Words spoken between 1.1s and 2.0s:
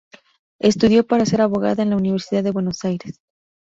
ser abogada en la